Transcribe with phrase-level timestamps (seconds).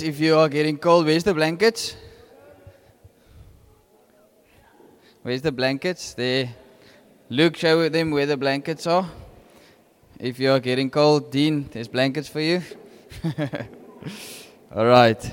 [0.00, 1.96] If you are getting cold, where's the blankets?
[5.22, 6.14] Where's the blankets?
[6.14, 6.54] There.
[7.28, 9.10] Luke, show them where the blankets are.
[10.18, 12.62] If you are getting cold, Dean, there's blankets for you.
[14.74, 15.32] All right.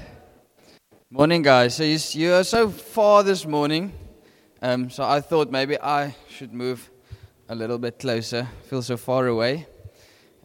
[1.10, 1.76] Morning, guys.
[1.76, 3.94] So you, you are so far this morning.
[4.62, 6.90] Um, so I thought maybe I should move
[7.50, 8.48] a little bit closer.
[8.64, 9.68] Feel so far away.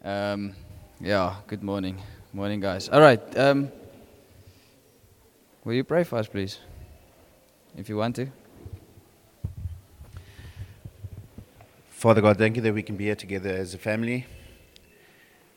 [0.03, 0.53] Um,
[1.01, 1.35] yeah.
[1.47, 2.01] Good morning.
[2.33, 2.87] Morning, guys.
[2.89, 3.37] All right.
[3.37, 3.71] Um,
[5.69, 6.57] will you pray for us, please?
[7.77, 8.27] If you want to.
[11.91, 14.25] Father God, thank you that we can be here together as a family.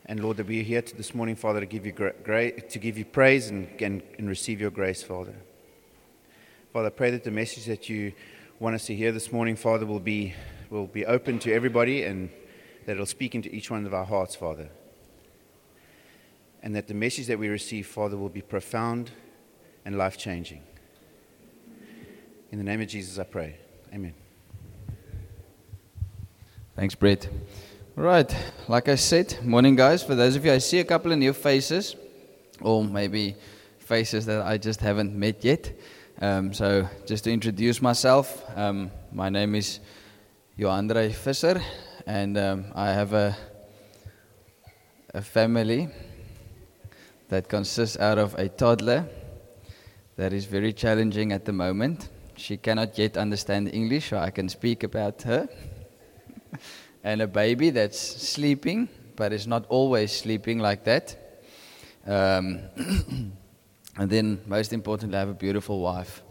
[0.05, 2.99] And Lord, that we are here this morning, Father, to give you, gra- to give
[2.99, 5.35] you praise and, and, and receive your grace, Father.
[6.75, 8.13] Father, I pray that the message that you
[8.59, 10.35] want us to hear this morning, Father, will be,
[10.69, 12.29] will be open to everybody and
[12.85, 14.69] that it'll speak into each one of our hearts, Father.
[16.63, 19.11] And that the message that we receive, Father, will be profound
[19.85, 20.63] and life changing.
[22.51, 23.57] In the name of Jesus, I pray.
[23.93, 24.15] Amen.
[26.77, 27.29] Thanks, Brett.
[27.97, 28.35] All right,
[28.69, 30.03] like I said, morning, guys.
[30.03, 31.97] For those of you, I see a couple of new faces,
[32.61, 33.37] or maybe
[33.79, 35.73] faces that I just haven't met yet.
[36.21, 39.81] Um, so, just to introduce myself, um, my name is
[40.59, 41.61] Johandre Visser,
[42.07, 43.37] and um, I have a
[45.15, 45.89] a family
[47.29, 49.07] that consists out of a toddler
[50.23, 52.09] that is very challenging at the moment.
[52.37, 55.49] She cannot yet understand English, so I can speak about her
[57.05, 61.17] and a baby that's sleeping, but is not always sleeping like that.
[62.07, 62.61] Um,
[63.97, 66.23] and then, most importantly, I have a beautiful wife.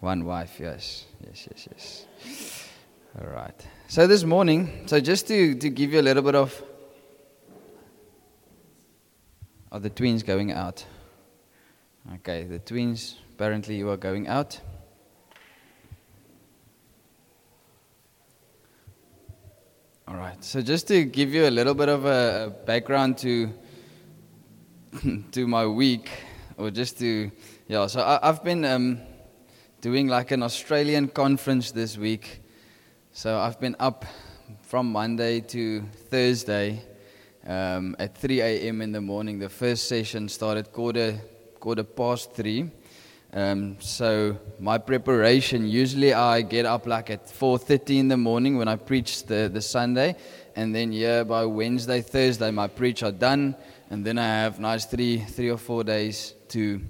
[0.00, 2.68] One wife, yes, yes, yes, yes.
[3.18, 3.66] All right.
[3.88, 6.62] So this morning, so just to, to give you a little bit of,
[9.72, 10.84] are the twins going out?
[12.12, 14.60] Okay, the twins, apparently you are going out.
[20.06, 20.44] All right.
[20.44, 23.50] So just to give you a little bit of a, background to
[25.32, 26.10] to my week,
[26.58, 27.30] or just to
[27.68, 27.86] yeah.
[27.86, 29.00] So I, have been um,
[29.80, 32.42] doing like an Australian conference this week.
[33.12, 34.04] So I've been up
[34.60, 36.82] from Monday to Thursday
[37.46, 38.82] um, at 3 a.m.
[38.82, 39.38] in the morning.
[39.38, 41.18] The first session started quarter
[41.64, 42.70] quarter past three.
[43.32, 48.68] Um, so my preparation usually I get up like at 4:30 in the morning when
[48.68, 50.14] I preach the, the Sunday,
[50.54, 53.56] and then yeah by Wednesday Thursday my preach are done,
[53.88, 56.82] and then I have nice three three or four days to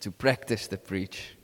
[0.00, 1.36] to practice the preach.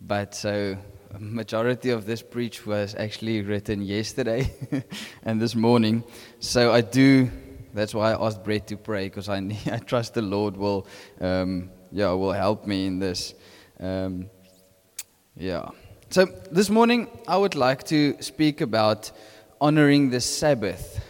[0.00, 0.78] But so
[1.12, 4.54] a majority of this preach was actually written yesterday
[5.24, 6.04] and this morning.
[6.38, 7.28] So I do.
[7.74, 9.38] That's why I asked Brett to pray because I
[9.76, 10.86] I trust the Lord will.
[11.20, 13.34] Um, yeah, will help me in this.
[13.78, 14.30] Um,
[15.36, 15.70] yeah.
[16.10, 19.10] So this morning I would like to speak about
[19.60, 21.04] honoring the Sabbath.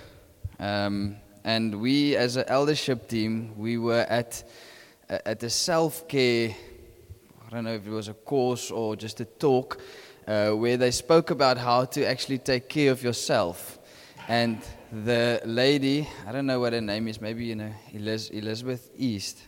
[0.59, 4.45] Um, and we, as an eldership team, we were at
[5.11, 6.55] at a self care.
[7.47, 9.81] I don't know if it was a course or just a talk
[10.27, 13.79] uh, where they spoke about how to actually take care of yourself.
[14.29, 14.59] And
[14.93, 19.39] the lady, I don't know what her name is, maybe you know Elizabeth East.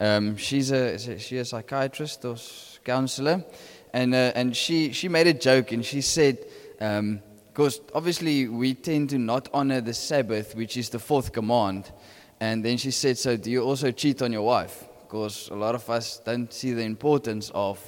[0.00, 2.36] Um, she's a she a psychiatrist or
[2.84, 3.44] counselor,
[3.92, 6.38] and uh, and she she made a joke and she said,
[6.78, 11.92] because um, obviously we tend to not honor the Sabbath, which is the fourth command,
[12.40, 14.84] and then she said, so do you also cheat on your wife?
[15.02, 17.78] Because a lot of us don't see the importance of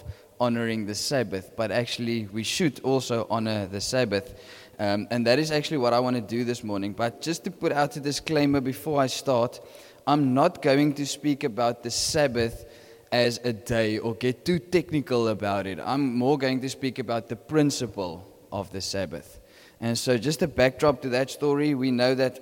[0.42, 4.34] honoring the Sabbath, but actually we should also honor the Sabbath.
[4.76, 6.94] Um, and that is actually what I want to do this morning.
[6.94, 9.60] But just to put out a disclaimer before I start,
[10.04, 12.64] I'm not going to speak about the Sabbath
[13.12, 15.78] as a day or get too technical about it.
[15.78, 19.40] I'm more going to speak about the principle of the Sabbath.
[19.80, 22.40] And so, just a backdrop to that story, we know that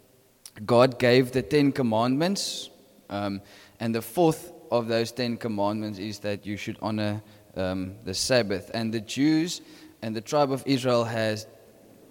[0.66, 2.68] God gave the Ten Commandments,
[3.08, 3.40] um,
[3.80, 7.22] and the fourth of those Ten Commandments is that you should honor
[7.56, 8.70] um, the Sabbath.
[8.74, 9.60] And the Jews
[10.00, 11.46] and the tribe of Israel has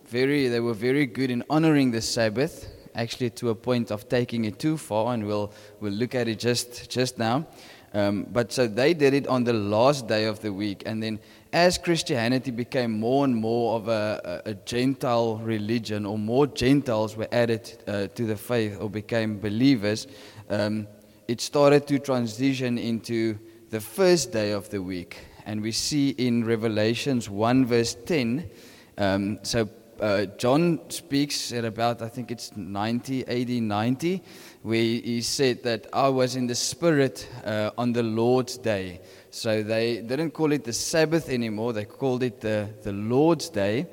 [0.05, 4.45] very, they were very good in honoring the Sabbath actually to a point of taking
[4.45, 7.47] it too far, and we'll, we'll look at it just, just now.
[7.93, 10.83] Um, but so they did it on the last day of the week.
[10.85, 11.19] And then
[11.51, 17.17] as Christianity became more and more of a, a, a Gentile religion, or more Gentiles
[17.17, 20.07] were added uh, to the faith or became believers,
[20.49, 20.87] um,
[21.31, 23.39] it started to transition into
[23.69, 25.17] the first day of the week.
[25.45, 28.51] And we see in Revelations 1, verse 10,
[28.97, 29.69] um, so
[30.01, 34.23] uh, John speaks at about, I think it's 90, 80, 90,
[34.63, 38.99] where he said that I was in the Spirit uh, on the Lord's day.
[39.29, 43.87] So they didn't call it the Sabbath anymore, they called it the, the Lord's day,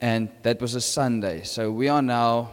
[0.00, 1.42] and that was a Sunday.
[1.42, 2.50] So we are now.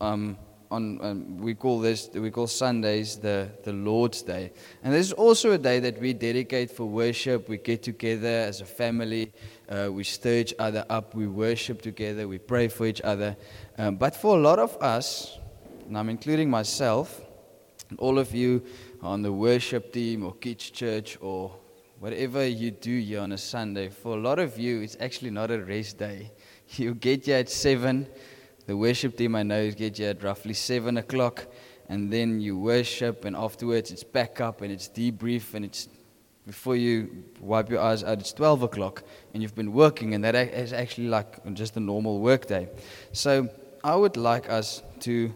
[0.00, 0.38] Um,
[0.70, 5.12] on, um, we call this we call Sundays the, the Lord's Day, and this is
[5.12, 7.48] also a day that we dedicate for worship.
[7.48, 9.32] We get together as a family,
[9.68, 13.36] uh, we stir each other up, we worship together, we pray for each other.
[13.78, 15.38] Um, but for a lot of us,
[15.86, 17.20] and I'm including myself,
[17.88, 18.62] and all of you
[19.00, 21.52] on the worship team or kids church or
[21.98, 25.50] whatever you do here on a Sunday, for a lot of you, it's actually not
[25.50, 26.30] a rest day.
[26.76, 28.06] You get here at seven
[28.68, 31.46] the worship team I know is get you at roughly 7 o'clock,
[31.88, 35.88] and then you worship, and afterwards it's back up and it's debrief, and it's
[36.46, 40.34] before you wipe your eyes out, it's 12 o'clock, and you've been working, and that
[40.34, 42.68] is actually like just a normal work day.
[43.12, 43.48] So
[43.82, 45.32] I would like us to,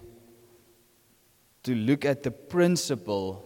[1.63, 3.43] to look at the principle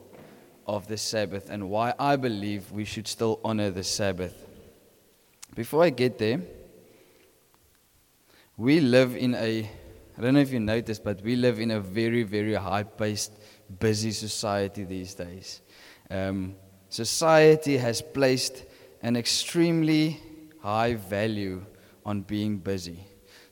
[0.66, 4.34] of the Sabbath and why I believe we should still honor the Sabbath.
[5.54, 6.40] Before I get there,
[8.56, 9.69] we live in a,
[10.17, 13.32] I don't know if you noticed, but we live in a very, very high paced,
[13.79, 15.61] busy society these days.
[16.11, 16.56] Um,
[16.88, 18.64] society has placed
[19.03, 20.20] an extremely
[20.62, 21.64] high value
[22.05, 23.06] on being busy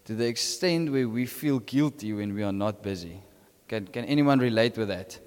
[0.05, 3.21] to the extent where we feel guilty when we are not busy.
[3.69, 5.19] Can, can anyone relate with that?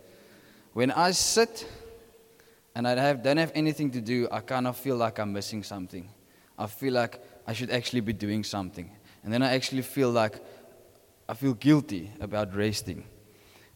[0.74, 1.68] When I sit
[2.76, 5.64] and I have, don't have anything to do, I kind of feel like I'm missing
[5.64, 6.10] something.
[6.58, 8.92] I feel like I should actually be doing something.
[9.24, 10.42] And then I actually feel like
[11.30, 13.04] I feel guilty about resting.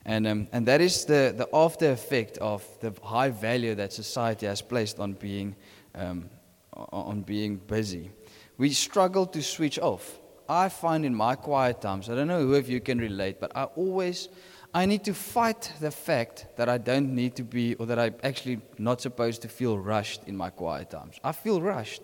[0.05, 4.45] And, um, and that is the, the after effect of the high value that society
[4.45, 5.55] has placed on being,
[5.93, 6.29] um,
[6.73, 8.11] on being busy.
[8.57, 10.19] We struggle to switch off.
[10.47, 13.55] I find in my quiet times, I don't know who of you can relate, but
[13.55, 14.29] I always,
[14.73, 18.15] I need to fight the fact that I don't need to be, or that I'm
[18.23, 21.17] actually not supposed to feel rushed in my quiet times.
[21.23, 22.01] I feel rushed.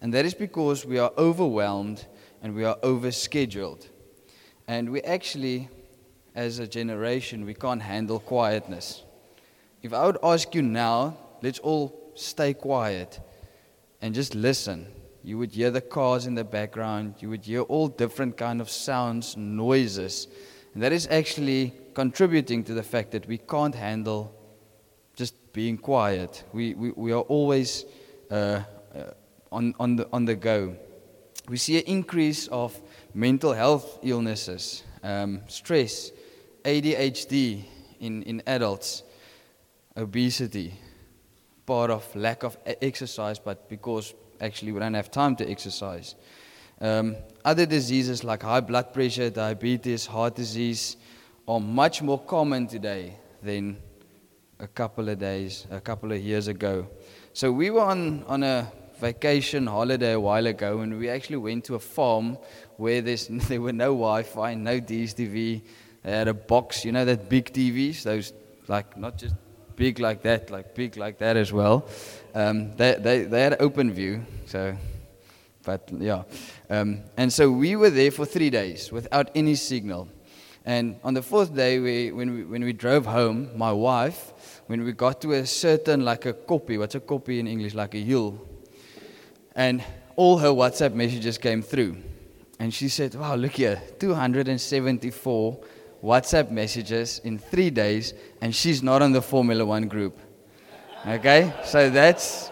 [0.00, 2.06] And that is because we are overwhelmed
[2.42, 3.88] and we are overscheduled.
[4.66, 5.68] And we actually,
[6.34, 9.02] as a generation, we can't handle quietness.
[9.82, 13.20] If I would ask you now, let's all stay quiet
[14.02, 14.86] and just listen.
[15.24, 18.70] You would hear the cars in the background, you would hear all different kind of
[18.70, 20.28] sounds, noises.
[20.74, 24.34] And that is actually contributing to the fact that we can't handle
[25.16, 26.44] just being quiet.
[26.52, 27.84] We, we, we are always
[28.30, 28.62] uh, uh,
[29.50, 30.76] on, on, the, on the go
[31.48, 32.78] we see an increase of
[33.14, 36.12] mental health illnesses, um, stress,
[36.64, 37.64] ADHD
[38.00, 39.02] in, in adults,
[39.96, 40.74] obesity,
[41.64, 46.14] part of lack of exercise, but because actually we don't have time to exercise.
[46.80, 50.96] Um, other diseases like high blood pressure, diabetes, heart disease
[51.48, 53.78] are much more common today than
[54.60, 56.86] a couple of days, a couple of years ago.
[57.32, 61.64] So we were on, on a vacation holiday a while ago, and we actually went
[61.64, 62.38] to a farm
[62.76, 65.62] where there were no Wi-Fi, no DSTV.
[66.02, 68.32] They had a box, you know, that big TVs, those
[68.68, 69.34] like not just
[69.76, 71.88] big like that, like big like that as well.
[72.34, 74.76] Um, they, they, they had Openview, so,
[75.64, 76.22] but yeah.
[76.68, 80.08] Um, and so we were there for three days without any signal.
[80.64, 84.84] And on the fourth day, we, when, we, when we drove home, my wife, when
[84.84, 87.74] we got to a certain, like a copy, what's a copy in English?
[87.74, 88.38] Like a hill
[89.58, 89.84] and
[90.14, 91.96] all her WhatsApp messages came through.
[92.60, 95.60] And she said, Wow, look here, 274
[96.02, 100.16] WhatsApp messages in three days, and she's not on the Formula One group.
[101.06, 101.52] Okay?
[101.64, 102.50] So that's.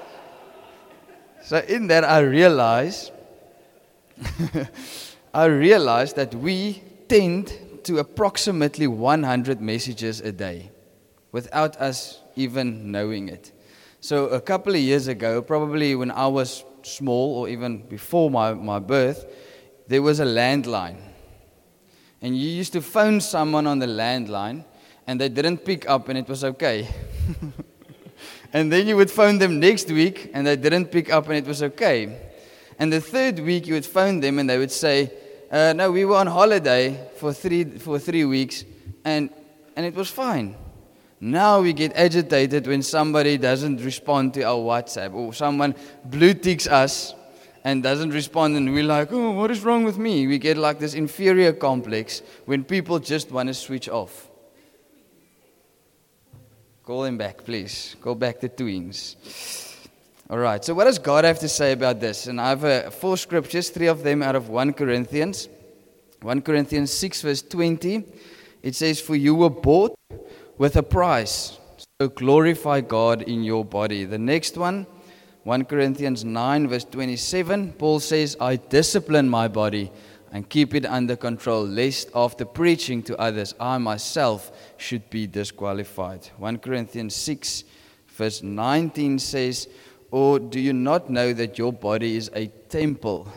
[1.42, 3.12] So in that, I realized.
[5.34, 7.52] I realized that we tend
[7.84, 10.70] to approximately 100 messages a day
[11.30, 13.52] without us even knowing it.
[14.00, 18.54] So, a couple of years ago, probably when I was small or even before my,
[18.54, 19.26] my birth,
[19.88, 20.98] there was a landline.
[22.22, 24.64] And you used to phone someone on the landline
[25.06, 26.88] and they didn't pick up and it was okay.
[28.52, 31.46] and then you would phone them next week and they didn't pick up and it
[31.46, 32.32] was okay.
[32.78, 35.12] And the third week you would phone them and they would say,
[35.50, 38.64] uh, No, we were on holiday for three, for three weeks
[39.04, 39.30] and,
[39.76, 40.56] and it was fine.
[41.20, 46.66] Now we get agitated when somebody doesn't respond to our WhatsApp or someone blue ticks
[46.66, 47.14] us
[47.64, 50.28] and doesn't respond, and we're like, oh, what is wrong with me?
[50.28, 54.28] We get like this inferior complex when people just want to switch off.
[56.84, 57.96] Call him back, please.
[58.00, 59.16] Go back to twins.
[60.30, 62.28] All right, so what does God have to say about this?
[62.28, 65.48] And I have uh, four scriptures, three of them out of 1 Corinthians.
[66.22, 68.04] 1 Corinthians 6, verse 20,
[68.62, 69.98] it says, For you were bought
[70.58, 71.58] with a price.
[72.00, 74.04] So glorify God in your body.
[74.04, 74.86] The next one,
[75.44, 79.92] 1 Corinthians 9, verse 27, Paul says, I discipline my body
[80.32, 86.26] and keep it under control, lest after preaching to others, I myself should be disqualified.
[86.38, 87.64] 1 Corinthians 6,
[88.08, 89.68] verse 19 says,
[90.10, 93.28] Or do you not know that your body is a temple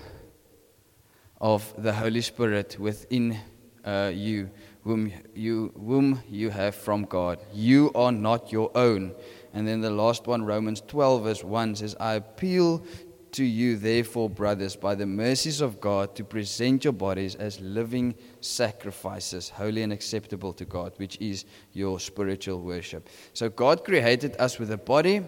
[1.39, 3.39] of the Holy Spirit within
[3.85, 4.49] uh, you,
[4.83, 7.39] whom you, whom you have from God?
[7.53, 9.13] You are not your own.
[9.53, 12.83] And then the last one, Romans 12, verse 1 says, I appeal
[13.31, 18.15] to you, therefore, brothers, by the mercies of God, to present your bodies as living
[18.41, 23.07] sacrifices, holy and acceptable to God, which is your spiritual worship.
[23.33, 25.21] So, God created us with a body,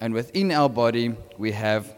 [0.00, 1.96] and within our body, we have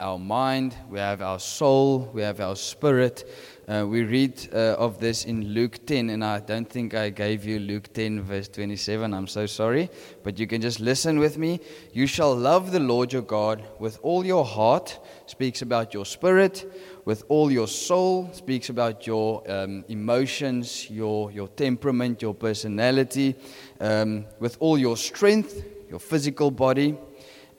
[0.00, 3.28] our mind, we have our soul, we have our spirit.
[3.66, 7.46] Uh, we read uh, of this in Luke 10, and I don't think I gave
[7.46, 9.14] you Luke 10, verse 27.
[9.14, 9.88] I'm so sorry.
[10.22, 11.60] But you can just listen with me.
[11.92, 16.70] You shall love the Lord your God with all your heart, speaks about your spirit,
[17.06, 23.34] with all your soul, speaks about your um, emotions, your, your temperament, your personality,
[23.80, 26.98] um, with all your strength, your physical body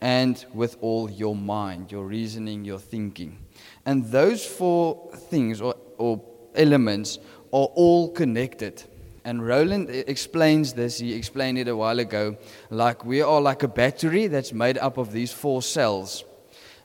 [0.02, 3.40] and with all your mind, your reasoning, your thinking.
[3.86, 6.22] And those four things or, or
[6.56, 7.18] elements
[7.52, 8.84] are all connected.
[9.24, 12.38] And Roland explains this, he explained it a while ago,
[12.70, 16.24] like we are like a battery that's made up of these four cells.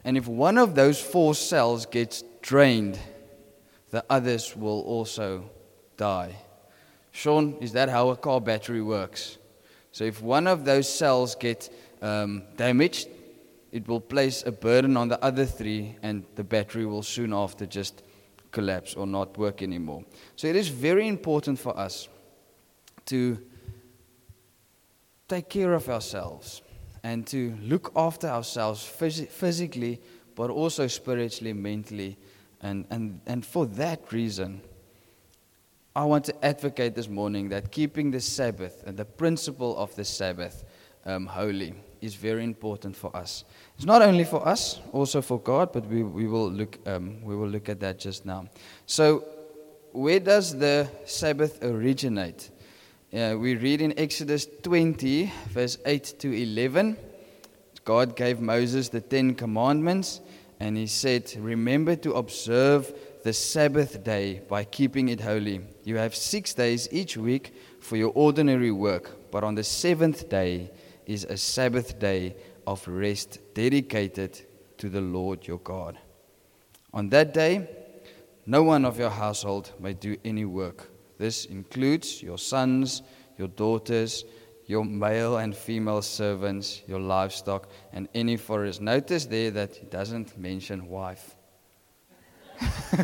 [0.04, 2.98] And if one of those four cells gets drained,
[3.90, 5.50] the others will also
[5.96, 6.36] die.
[7.12, 9.36] Sean, is that how a car battery works?
[9.92, 11.68] So if one of those cells gets
[12.00, 13.08] um, damaged,
[13.72, 17.66] it will place a burden on the other three, and the battery will soon after
[17.66, 18.02] just
[18.50, 20.04] collapse or not work anymore.
[20.36, 22.08] So it is very important for us
[23.06, 23.38] to
[25.28, 26.62] take care of ourselves
[27.02, 30.00] and to look after ourselves phys- physically,
[30.34, 32.18] but also spiritually, mentally.
[32.60, 34.60] And, and, and for that reason,
[35.94, 40.04] I want to advocate this morning that keeping the Sabbath and the principle of the
[40.04, 40.64] Sabbath
[41.04, 43.44] um, holy is very important for us.
[43.76, 47.36] It's not only for us, also for God, but we, we, will, look, um, we
[47.36, 48.48] will look at that just now.
[48.86, 49.24] So,
[49.92, 52.50] where does the Sabbath originate?
[53.12, 56.96] Uh, we read in Exodus 20, verse 8 to 11.
[57.84, 60.20] God gave Moses the Ten Commandments,
[60.60, 62.92] and he said, Remember to observe
[63.24, 65.60] the Sabbath day by keeping it holy.
[65.84, 70.70] You have six days each week for your ordinary work, but on the seventh day,
[71.06, 74.40] is a Sabbath day of rest dedicated
[74.78, 75.98] to the Lord your God.
[76.92, 77.68] On that day,
[78.46, 80.90] no one of your household may do any work.
[81.18, 83.02] This includes your sons,
[83.38, 84.24] your daughters,
[84.66, 88.80] your male and female servants, your livestock, and any foreigners.
[88.80, 91.36] Notice there that he doesn't mention wife.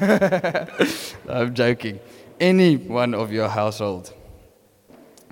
[1.29, 2.01] I'm joking.
[2.39, 4.15] Any one of your household.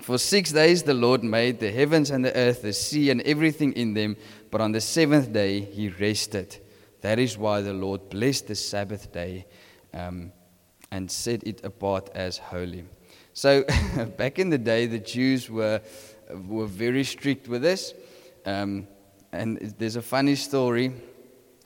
[0.05, 3.73] For six days the Lord made the heavens and the earth, the sea, and everything
[3.73, 4.17] in them,
[4.51, 6.57] but on the seventh day he rested.
[7.01, 9.47] That is why the Lord blessed the Sabbath day
[9.95, 10.31] um,
[10.91, 12.85] and set it apart as holy.
[13.33, 13.63] So,
[14.17, 15.81] back in the day, the Jews were,
[16.47, 17.95] were very strict with this.
[18.45, 18.87] Um,
[19.31, 20.93] and there's a funny story.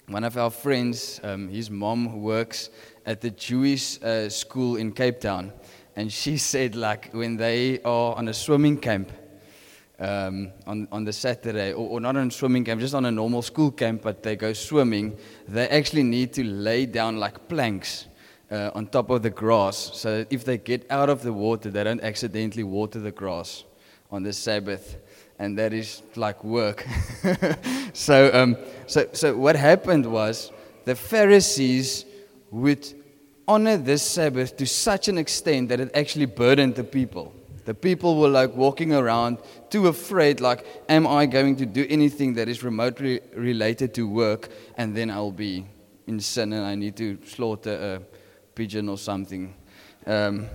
[0.07, 2.69] One of our friends, um, his mom works
[3.05, 5.51] at the Jewish uh, school in Cape Town
[5.99, 9.11] and she said like when they are on a swimming camp
[9.99, 13.11] um, on, on the Saturday, or, or, not on a swimming camp, just on a
[13.11, 18.07] normal school camp, but they go swimming, they actually need to lay down like planks
[18.49, 21.69] uh, on top of the grass so that if they get out of the water,
[21.69, 23.65] they don't accidentally water the grass
[24.09, 24.95] on the Sabbath.
[25.37, 26.87] And that is like work.
[27.93, 28.55] so, um,
[28.87, 30.53] so, so what happened was
[30.85, 32.05] the Pharisees
[32.51, 32.87] would
[33.49, 37.33] honor this Sabbath to such an extent that it actually burdened the people.
[37.65, 39.39] The people were like walking around
[39.69, 44.49] too afraid, like, am I going to do anything that is remotely related to work
[44.77, 45.65] and then I'll be
[46.05, 49.55] in sin and I need to slaughter a pigeon or something.
[50.05, 50.47] Um,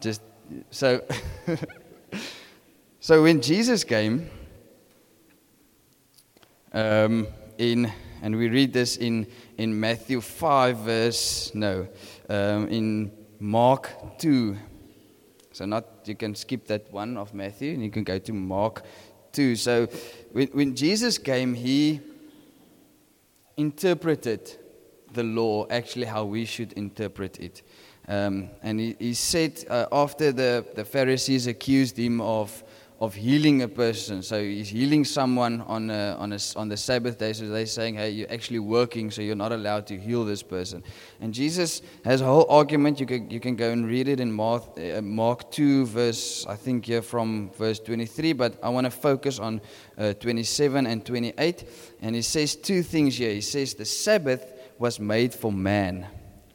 [0.00, 0.22] just
[0.70, 1.02] so,
[3.00, 4.30] so when Jesus came,
[6.72, 7.26] um,
[7.58, 7.90] in
[8.26, 11.86] and we read this in in Matthew 5, verse, no,
[12.28, 14.56] um, in Mark 2.
[15.52, 18.84] So, not, you can skip that one of Matthew and you can go to Mark
[19.32, 19.54] 2.
[19.54, 19.86] So,
[20.32, 22.00] when, when Jesus came, he
[23.56, 24.56] interpreted
[25.12, 27.62] the law actually how we should interpret it.
[28.08, 32.64] Um, and he, he said uh, after the, the Pharisees accused him of,
[32.98, 37.18] of healing a person, so he's healing someone on, a, on, a, on the Sabbath
[37.18, 40.42] day, so they're saying, hey, you're actually working, so you're not allowed to heal this
[40.42, 40.82] person.
[41.20, 42.98] And Jesus has a whole argument.
[42.98, 46.56] You can, you can go and read it in Mark, uh, Mark 2, verse, I
[46.56, 49.60] think here from verse 23, but I want to focus on
[49.98, 51.68] uh, 27 and 28.
[52.00, 53.32] And he says two things here.
[53.32, 56.06] He says, the Sabbath was made for man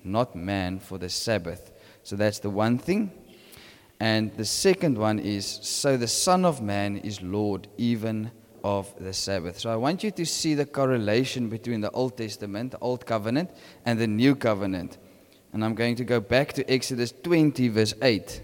[0.03, 1.71] not man, for the Sabbath.
[2.03, 3.12] So that's the one thing.
[4.01, 8.31] And the second one is so the Son of Man is Lord even
[8.63, 9.60] of the Sabbath.
[9.60, 13.51] So I want you to see the correlation between the Old Testament, the Old Covenant,
[13.86, 14.98] and the New Covenant.
[15.53, 18.41] And I'm going to go back to Exodus 20, verse 8.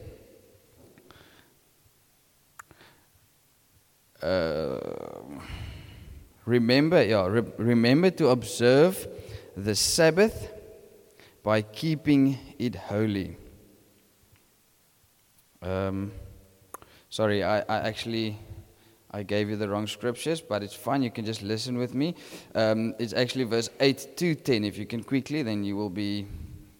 [4.21, 4.77] Uh,
[6.45, 9.07] remember, yeah, re- remember to observe
[9.55, 10.51] the Sabbath
[11.41, 13.37] by keeping it holy.
[15.67, 16.13] Um,
[17.09, 18.37] sorry, I, I, actually
[19.11, 21.03] I gave you the wrong scriptures, but it's fine.
[21.03, 22.15] You can just listen with me.
[22.55, 24.63] Um, it's actually verse eight to ten.
[24.63, 26.25] If you can quickly, then you will be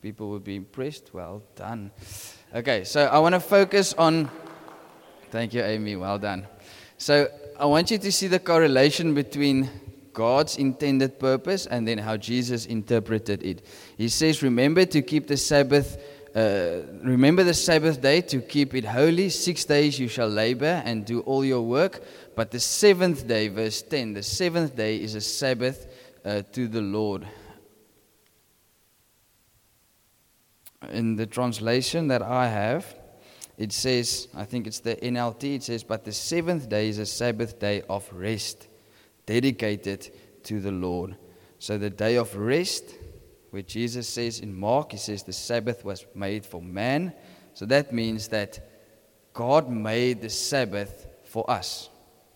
[0.02, 1.14] people will be impressed.
[1.14, 1.92] Well done.
[2.56, 4.30] Okay, so I want to focus on.
[5.32, 5.98] Thank you, Amy.
[5.98, 6.48] Well done.
[6.98, 7.28] So
[7.60, 9.70] I want you to see the correlation between
[10.14, 13.66] God's intended purpose and then how Jesus interpreted it.
[13.98, 15.98] He says, Remember to keep the Sabbath.
[16.36, 19.30] Uh, remember the Sabbath day to keep it holy.
[19.30, 22.04] Six days you shall labor and do all your work.
[22.36, 25.88] But the seventh day, verse 10, the seventh day is a Sabbath
[26.24, 27.28] uh, to the Lord.
[30.92, 32.96] In the translation that I have,
[33.58, 37.06] it says, I think it's the NLT, it says, But the seventh day is a
[37.06, 38.68] Sabbath day of rest
[39.26, 40.12] dedicated
[40.44, 41.18] to the Lord.
[41.60, 42.96] So the day of rest,
[43.52, 47.14] where Jesus says in Mark, he says the Sabbath was made for man.
[47.54, 48.60] So that means that
[49.34, 51.90] God made the Sabbath for us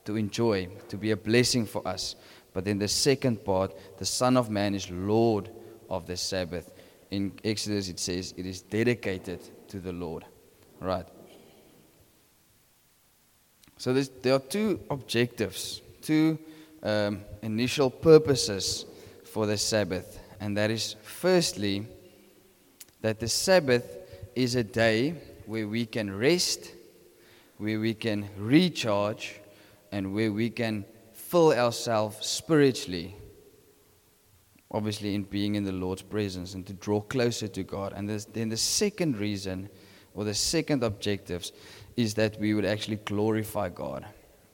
[0.05, 2.15] to enjoy, to be a blessing for us.
[2.53, 5.49] But then the second part, the Son of Man is Lord
[5.89, 6.71] of the Sabbath.
[7.11, 10.25] In Exodus, it says it is dedicated to the Lord.
[10.79, 11.05] Right.
[13.77, 16.37] So there are two objectives, two
[16.83, 18.85] um, initial purposes
[19.25, 20.19] for the Sabbath.
[20.41, 21.85] And that is, firstly,
[23.01, 23.85] that the Sabbath
[24.35, 25.11] is a day
[25.45, 26.71] where we can rest,
[27.57, 29.39] where we can recharge,
[29.91, 33.15] and where we can fill ourselves spiritually.
[34.71, 37.93] Obviously, in being in the Lord's presence and to draw closer to God.
[37.95, 39.69] And then the second reason,
[40.15, 41.51] or the second objectives,
[41.97, 44.05] is that we would actually glorify God.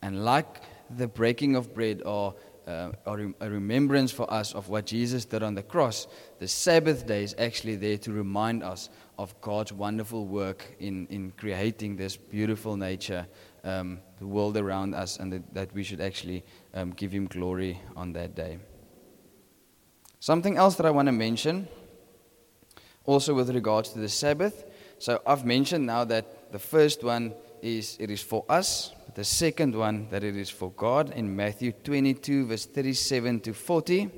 [0.01, 0.63] And like
[0.97, 2.35] the breaking of bread or
[2.67, 6.07] uh, a remembrance for us of what Jesus did on the cross,
[6.39, 11.31] the Sabbath day is actually there to remind us of God's wonderful work in, in
[11.31, 13.25] creating this beautiful nature,
[13.63, 17.79] um, the world around us, and that, that we should actually um, give Him glory
[17.95, 18.59] on that day.
[20.19, 21.67] Something else that I want to mention,
[23.05, 24.65] also with regards to the Sabbath.
[24.99, 29.75] So I've mentioned now that the first one is it is for us, the second
[29.75, 34.11] one, that it is for God, in Matthew 22, verse 37 to 40,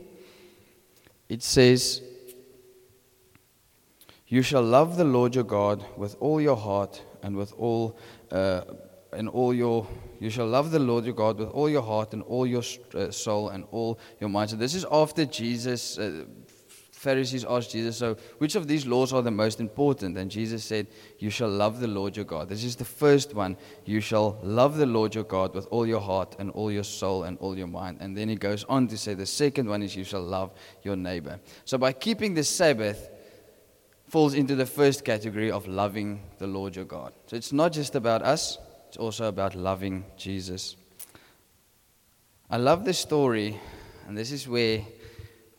[1.30, 2.02] it says,
[4.28, 7.98] You shall love the Lord your God with all your heart and with all,
[8.30, 8.64] uh,
[9.14, 9.88] and all your,
[10.20, 13.10] you shall love the Lord your God with all your heart and all your uh,
[13.10, 14.50] soul and all your mind.
[14.50, 16.26] So this is after Jesus uh,
[17.00, 20.18] Pharisees asked Jesus, So, which of these laws are the most important?
[20.18, 22.50] And Jesus said, You shall love the Lord your God.
[22.50, 23.56] This is the first one.
[23.86, 27.24] You shall love the Lord your God with all your heart and all your soul
[27.24, 28.00] and all your mind.
[28.02, 30.52] And then he goes on to say, The second one is, You shall love
[30.84, 31.40] your neighbor.
[31.64, 33.10] So, by keeping the Sabbath,
[34.10, 37.14] falls into the first category of loving the Lord your God.
[37.28, 38.58] So, it's not just about us,
[38.90, 40.76] it's also about loving Jesus.
[42.50, 43.58] I love this story,
[44.06, 44.82] and this is where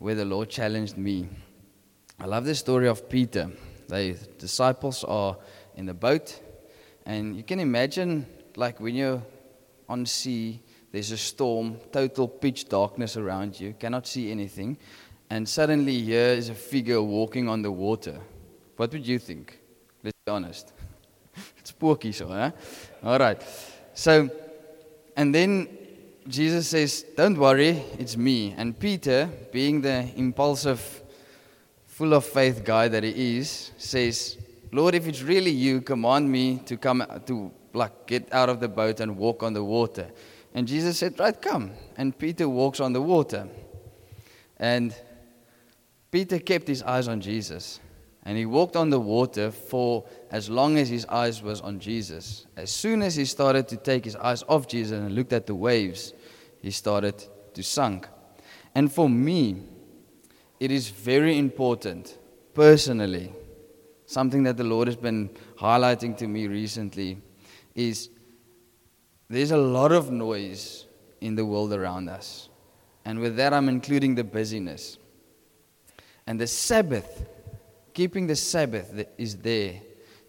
[0.00, 1.28] where the Lord challenged me.
[2.18, 3.50] I love the story of Peter.
[3.86, 5.36] The disciples are
[5.76, 6.40] in the boat,
[7.04, 9.22] and you can imagine, like when you're
[9.88, 14.78] on sea, there's a storm, total pitch darkness around you, cannot see anything,
[15.28, 18.18] and suddenly here is a figure walking on the water.
[18.76, 19.60] What would you think?
[20.02, 20.72] Let's be honest.
[21.58, 22.52] it's spooky, so, huh?
[23.02, 23.42] All right.
[23.92, 24.30] So,
[25.14, 25.68] and then
[26.28, 28.54] Jesus says, Don't worry, it's me.
[28.56, 31.02] And Peter, being the impulsive,
[31.86, 34.38] full of faith guy that he is, says,
[34.72, 38.68] Lord, if it's really you, command me to come to like get out of the
[38.68, 40.10] boat and walk on the water.
[40.54, 41.72] And Jesus said, Right, come.
[41.96, 43.48] And Peter walks on the water.
[44.58, 44.94] And
[46.10, 47.80] Peter kept his eyes on Jesus.
[48.30, 52.46] And he walked on the water for as long as his eyes was on Jesus.
[52.56, 55.54] As soon as he started to take his eyes off Jesus and looked at the
[55.56, 56.14] waves,
[56.62, 58.06] he started to sink.
[58.72, 59.64] And for me,
[60.60, 62.18] it is very important,
[62.54, 63.34] personally,
[64.06, 67.20] something that the Lord has been highlighting to me recently
[67.74, 68.10] is
[69.28, 70.86] there's a lot of noise
[71.20, 72.48] in the world around us.
[73.04, 74.98] And with that, I'm including the busyness.
[76.28, 77.26] And the Sabbath,
[77.94, 79.80] keeping the Sabbath is there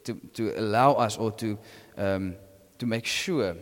[0.04, 1.58] to, to allow us or to,
[1.97, 2.36] um,
[2.80, 3.56] to make sure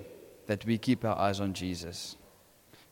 [0.47, 2.17] that we keep our eyes on Jesus.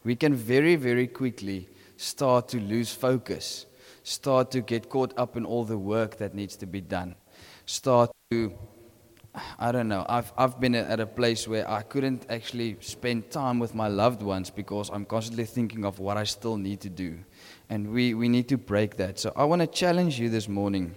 [0.03, 3.65] We can very, very quickly start to lose focus,
[4.03, 7.15] start to get caught up in all the work that needs to be done,
[7.65, 8.53] start to
[9.59, 10.05] I don't know.
[10.07, 14.21] I've, I've been at a place where I couldn't actually spend time with my loved
[14.21, 17.19] ones because I'm constantly thinking of what I still need to do.
[17.69, 19.19] And we, we need to break that.
[19.19, 20.95] So I want to challenge you this morning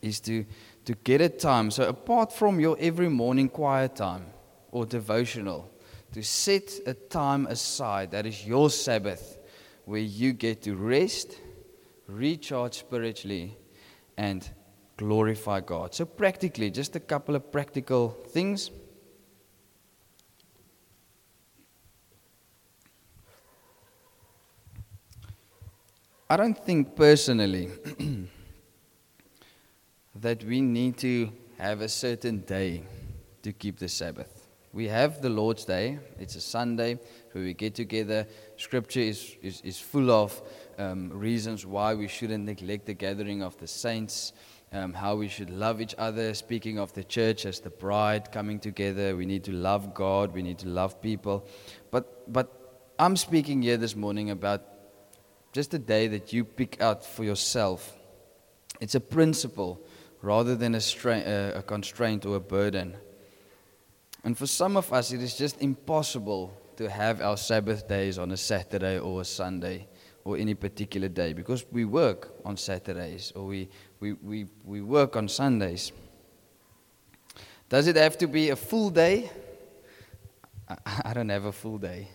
[0.00, 0.44] is to,
[0.84, 1.70] to get a time.
[1.70, 4.26] So apart from your every morning quiet time
[4.70, 5.70] or devotional,
[6.12, 9.38] to set a time aside that is your Sabbath
[9.84, 11.38] where you get to rest,
[12.06, 13.56] recharge spiritually,
[14.16, 14.48] and
[14.96, 15.94] glorify God.
[15.94, 18.70] So, practically, just a couple of practical things.
[26.32, 27.68] I don't think personally
[30.14, 32.84] that we need to have a certain day
[33.42, 34.48] to keep the Sabbath.
[34.72, 36.98] We have the Lord's Day, it's a Sunday
[37.32, 38.26] where we get together.
[38.56, 40.40] Scripture is, is, is full of
[40.78, 44.32] um, reasons why we shouldn't neglect the gathering of the saints
[44.72, 46.34] um, how we should love each other.
[46.34, 50.42] Speaking of the church as the bride coming together, we need to love God, we
[50.42, 51.46] need to love people.
[51.90, 54.62] But, but I'm speaking here this morning about
[55.52, 57.94] just a day that you pick out for yourself.
[58.80, 59.80] It's a principle
[60.22, 62.96] rather than a, stra- a constraint or a burden.
[64.24, 68.30] And for some of us, it is just impossible to have our Sabbath days on
[68.30, 69.88] a Saturday or a Sunday
[70.24, 73.68] or any particular day because we work on Saturdays or we,
[74.02, 75.92] we, we, we work on Sundays.
[77.68, 79.30] Does it have to be a full day?
[81.04, 82.08] I don't have a full day.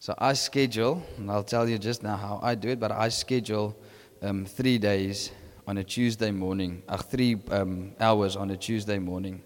[0.00, 3.10] So I schedule, and I'll tell you just now how I do it, but I
[3.10, 3.76] schedule
[4.22, 5.30] um, three days
[5.68, 9.40] on a Tuesday morning, uh, three um, hours on a Tuesday morning.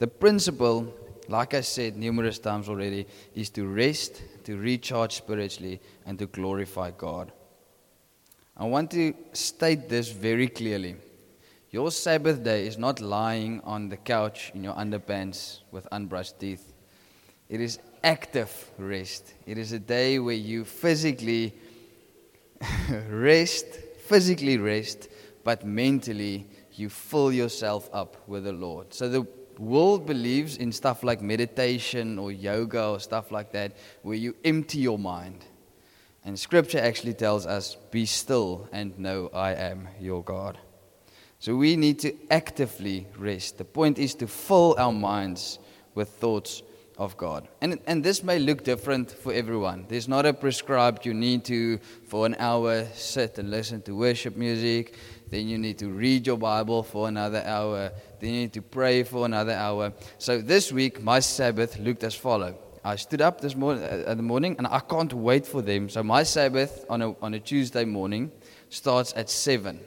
[0.00, 0.92] The principle,
[1.28, 6.90] like I said numerous times already, is to rest, to recharge spiritually, and to glorify
[6.90, 7.30] God.
[8.56, 10.94] I want to state this very clearly.
[11.72, 16.72] Your Sabbath day is not lying on the couch in your underpants with unbrushed teeth.
[17.48, 19.34] It is active rest.
[19.44, 21.52] It is a day where you physically
[23.08, 23.66] rest,
[24.06, 25.08] physically rest,
[25.42, 28.94] but mentally you fill yourself up with the Lord.
[28.94, 29.26] So the
[29.58, 34.78] world believes in stuff like meditation or yoga or stuff like that, where you empty
[34.78, 35.44] your mind.
[36.24, 40.58] And scripture actually tells us, Be still and know I am your God.
[41.38, 43.58] So we need to actively rest.
[43.58, 45.58] The point is to fill our minds
[45.94, 46.62] with thoughts
[46.96, 47.48] of God.
[47.60, 49.84] And, and this may look different for everyone.
[49.88, 54.36] There's not a prescribed, you need to, for an hour, sit and listen to worship
[54.36, 54.96] music.
[55.28, 57.90] Then you need to read your Bible for another hour.
[58.20, 59.92] Then you need to pray for another hour.
[60.18, 62.54] So this week, my Sabbath looked as follows.
[62.86, 65.88] I stood up this morning, uh, in the morning, and I can't wait for them.
[65.88, 68.30] So my Sabbath on a, on a Tuesday morning
[68.68, 69.80] starts at 7.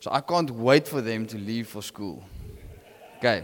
[0.00, 2.22] So I can't wait for them to leave for school.
[3.16, 3.42] Okay.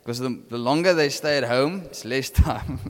[0.00, 2.80] Because the, the longer they stay at home, it's less time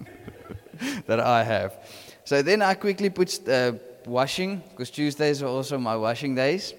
[1.06, 1.76] that I have.
[2.24, 3.72] So then I quickly put uh,
[4.06, 6.72] washing, because Tuesdays are also my washing days.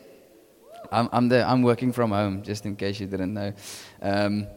[0.91, 3.53] I'm, I'm, the, I'm working from home, just in case you didn't know.
[4.01, 4.47] Um,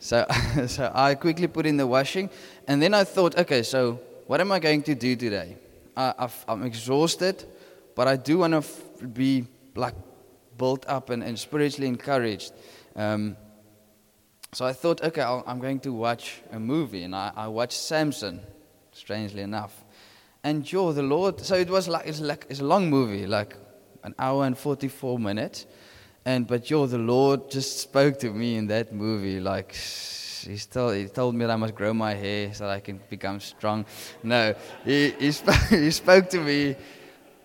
[0.00, 0.26] so,
[0.66, 2.30] so I quickly put in the washing,
[2.66, 5.56] and then I thought, okay, so what am I going to do today?
[5.96, 7.44] I, am exhausted,
[7.94, 9.94] but I do want to f- be like
[10.56, 12.52] built up and, and spiritually encouraged.
[12.96, 13.36] Um,
[14.52, 17.78] so I thought, okay, i am going to watch a movie, and I, I watched
[17.78, 18.40] Samson,
[18.92, 19.84] strangely enough.
[20.42, 23.54] And yo, the Lord, so it was like it's like it's a long movie, like
[24.02, 25.66] an hour and 44 minutes.
[26.24, 30.94] And but yo, the Lord just spoke to me in that movie, like he, told,
[30.94, 33.86] he told me that I must grow my hair so that I can become strong.
[34.22, 34.54] No,
[34.84, 36.76] he, he, spoke, he spoke to me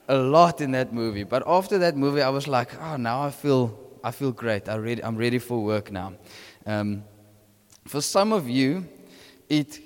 [0.08, 1.24] a lot in that movie.
[1.24, 4.70] But after that movie, I was like, oh, now I feel, I feel great.
[4.70, 6.14] I ready, I'm ready for work now.
[6.66, 7.04] Um,
[7.88, 8.88] for some of you,
[9.50, 9.80] it,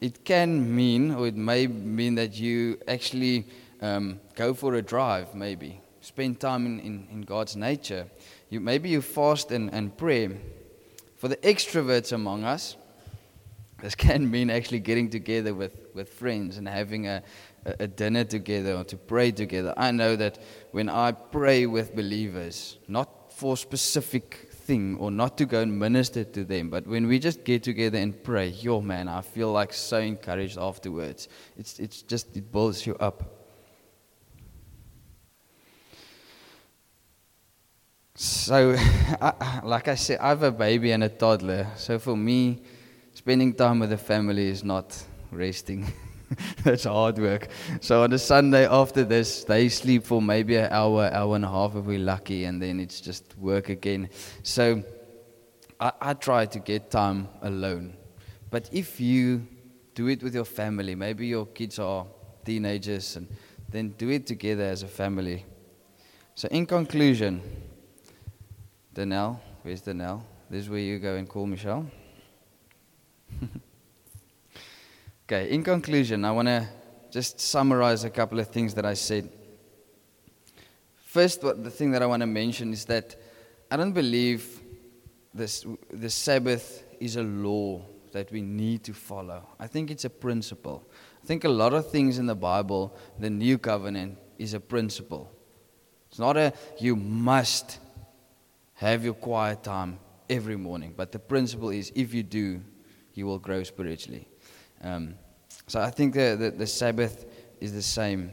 [0.00, 3.46] it can mean, or it may mean that you actually
[3.80, 5.80] um, go for a drive, maybe.
[6.04, 8.06] Spend time in, in, in God's nature.
[8.50, 10.28] You, maybe you fast and, and pray.
[11.16, 12.76] For the extroverts among us,
[13.80, 17.22] this can mean actually getting together with, with friends and having a,
[17.64, 19.72] a, a dinner together or to pray together.
[19.76, 20.38] I know that
[20.72, 26.22] when I pray with believers, not for specific thing or not to go and minister
[26.24, 29.72] to them, but when we just get together and pray, yo man, I feel like
[29.72, 31.28] so encouraged afterwards.
[31.56, 33.33] It's, it's just, it builds you up.
[38.16, 38.76] So,
[39.20, 41.66] I, like I said, I have a baby and a toddler.
[41.76, 42.62] So for me,
[43.12, 44.96] spending time with the family is not
[45.32, 45.92] resting.
[46.62, 47.48] That's hard work.
[47.80, 51.48] So on a Sunday after this, they sleep for maybe an hour, hour and a
[51.48, 54.08] half if we're lucky, and then it's just work again.
[54.44, 54.84] So
[55.80, 57.96] I, I try to get time alone.
[58.48, 59.44] But if you
[59.96, 62.06] do it with your family, maybe your kids are
[62.44, 63.26] teenagers, and
[63.68, 65.44] then do it together as a family.
[66.36, 67.42] So in conclusion,
[68.94, 70.22] Danelle, where's Danelle?
[70.48, 71.86] This is where you go and call Michelle.
[75.26, 76.68] Okay, in conclusion, I want to
[77.10, 79.30] just summarize a couple of things that I said.
[81.06, 83.16] First, what, the thing that I want to mention is that
[83.70, 84.60] I don't believe
[85.32, 87.80] this, the Sabbath is a law
[88.12, 89.48] that we need to follow.
[89.58, 90.86] I think it's a principle.
[91.22, 95.32] I think a lot of things in the Bible, the new covenant, is a principle.
[96.10, 97.78] It's not a you must
[98.74, 102.60] have your quiet time every morning, but the principle is if you do,
[103.14, 104.28] you will grow spiritually.
[104.82, 105.14] Um,
[105.66, 107.24] so I think the, the, the Sabbath
[107.60, 108.32] is the same.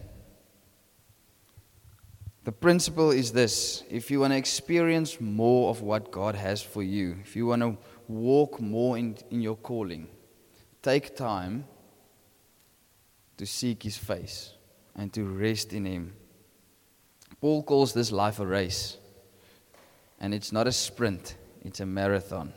[2.43, 6.81] The principle is this if you want to experience more of what God has for
[6.81, 7.77] you, if you want to
[8.07, 10.07] walk more in, in your calling,
[10.81, 11.65] take time
[13.37, 14.53] to seek His face
[14.95, 16.13] and to rest in Him.
[17.39, 18.97] Paul calls this life a race,
[20.21, 22.53] and it's not a sprint, it's a marathon.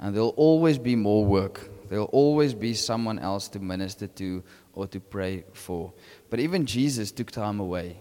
[0.00, 1.70] And there'll always be more work.
[1.88, 4.42] There'll always be someone else to minister to
[4.74, 5.92] or to pray for.
[6.28, 8.00] But even Jesus took time away,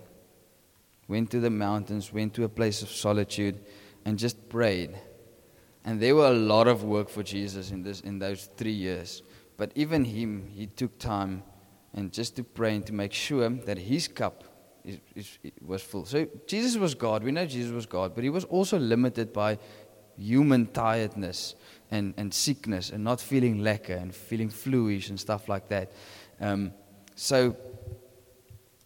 [1.08, 3.60] went to the mountains, went to a place of solitude,
[4.04, 4.98] and just prayed.
[5.86, 9.22] And there were a lot of work for Jesus in, this, in those three years.
[9.58, 11.44] But even him, he took time
[11.94, 14.44] and just to pray and to make sure that his cup
[15.16, 16.06] is, was full.
[16.06, 17.24] So Jesus was God.
[17.24, 19.60] We know Jesus was God, but he was also limited by
[20.18, 21.56] human tiredness
[21.92, 25.92] and, and sickness and not feeling lekker and feeling fluish and stuff like that.
[26.40, 26.74] Um,
[27.16, 27.56] so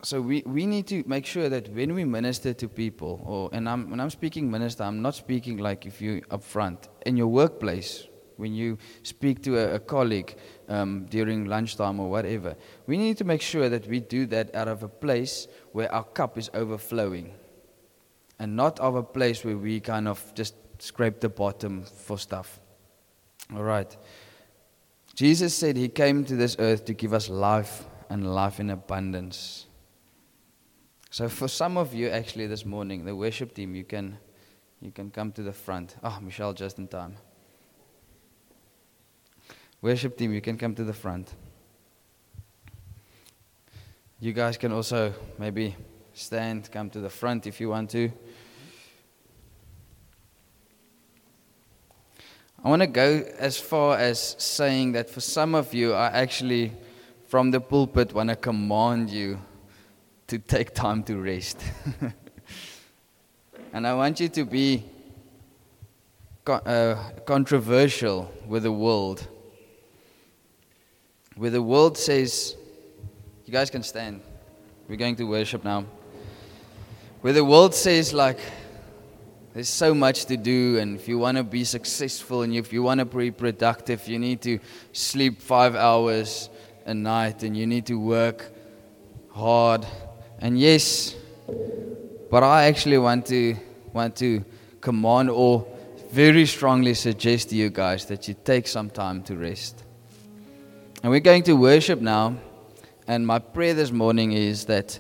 [0.04, 3.70] so we, we need to make sure that when we minister to people, or and
[3.70, 7.28] I'm, when I'm speaking minister, I'm not speaking like if you up front in your
[7.28, 8.08] workplace,
[8.42, 10.36] when you speak to a, a colleague
[10.68, 12.56] um, during lunchtime or whatever.
[12.88, 16.04] We need to make sure that we do that out of a place where our
[16.04, 17.34] cup is overflowing,
[18.40, 22.60] and not of a place where we kind of just scrape the bottom for stuff.
[23.54, 23.96] All right.
[25.16, 29.68] Jesus said he came to this earth to give us life and life in abundance.
[31.10, 34.18] So for some of you actually this morning, the worship team, you can
[34.82, 35.96] you can come to the front.
[36.04, 37.18] Ah, oh, Michelle just in time.
[39.82, 41.36] Worship team, you can come to the front.
[44.24, 45.76] You guys can also maybe
[46.14, 48.12] stand, come to the front if you want to.
[52.64, 56.72] I want to go as far as saying that for some of you, I actually,
[57.30, 59.42] from the pulpit, want to command you
[60.28, 61.60] to take time to rest.
[63.74, 64.84] and I want you to be
[66.46, 66.94] uh,
[67.26, 69.28] controversial with the world.
[71.36, 72.56] Where the world says,
[73.52, 74.22] you guys can stand.
[74.88, 75.84] We're going to worship now.
[77.20, 78.40] Where the world says, like,
[79.54, 82.82] there's so much to do, and if you want to be successful and if you
[82.82, 84.60] want to be productive, you need to
[84.94, 86.50] sleep five hours
[86.86, 88.54] a night and you need to work
[89.32, 89.86] hard.
[90.40, 91.14] And yes,
[92.30, 93.58] but I actually want to
[93.92, 94.46] want to
[94.80, 95.68] command or
[96.10, 99.84] very strongly suggest to you guys that you take some time to rest.
[101.04, 102.38] And we're going to worship now,
[103.08, 105.00] and my prayer this morning is that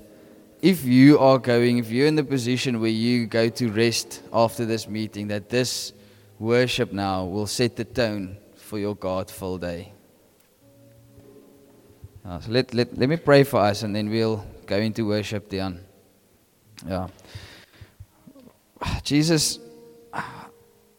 [0.61, 4.65] if you are going, if you're in the position where you go to rest after
[4.65, 5.93] this meeting, that this
[6.39, 9.93] worship now will set the tone for your God full day.
[12.23, 15.49] Uh, so let, let, let me pray for us and then we'll go into worship,
[15.49, 15.79] Dion.
[16.87, 17.07] Yeah.
[19.03, 19.59] Jesus,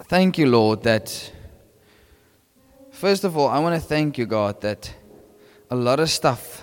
[0.03, 1.33] thank you, Lord, that
[2.91, 4.95] first of all, I want to thank you, God, that
[5.71, 6.62] a lot of stuff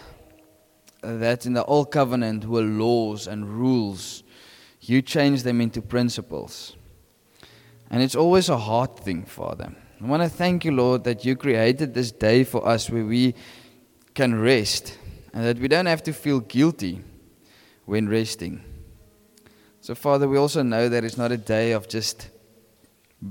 [1.01, 4.23] that in the Old Covenant were laws and rules.
[4.81, 6.75] you change them into principles.
[7.91, 9.75] And it's always a hard thing, Father.
[10.01, 13.35] I want to thank you, Lord, that you created this day for us where we
[14.13, 14.97] can rest
[15.33, 17.01] and that we don't have to feel guilty
[17.85, 18.63] when resting.
[19.81, 22.29] So, Father, we also know that it's not a day of just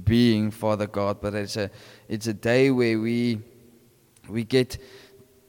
[0.05, 1.71] being Father God, but it's a,
[2.09, 3.41] it's a day where we,
[4.29, 4.77] we get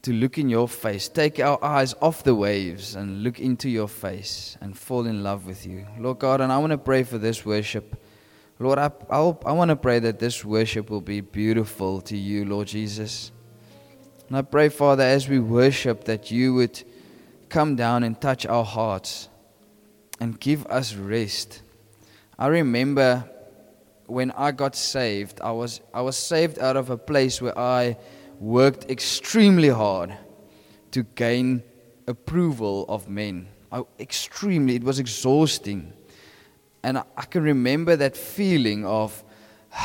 [0.02, 3.88] to look in your face, take our eyes off the waves and look into your
[3.88, 5.86] face and fall in love with you.
[5.98, 8.02] Lord God, and I want to pray for this worship.
[8.60, 12.46] Lord, I, I'll, I want to pray that this worship will be beautiful to you,
[12.46, 13.32] Lord Jesus.
[14.28, 16.84] And I pray, Father, as we worship, that you would
[17.50, 19.28] come down and touch our hearts
[20.20, 21.62] and give us rest.
[22.38, 23.30] I remember
[24.06, 27.98] when I got saved, I was, I was saved out of a place where I
[28.40, 30.16] worked extremely hard
[30.92, 31.62] to gain
[32.08, 33.48] approval of men.
[33.72, 35.94] I, extremely, it was exhausting.
[36.82, 39.24] And I, I can remember that feeling of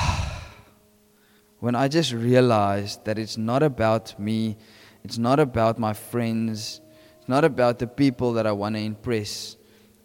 [1.59, 4.57] when I just realized that it's not about me,
[5.03, 6.81] it's not about my friends,
[7.19, 9.57] it's not about the people that I want to impress,